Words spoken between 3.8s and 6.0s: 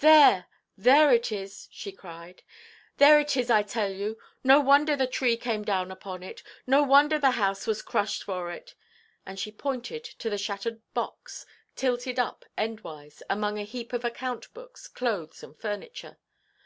you! No wonder the tree came down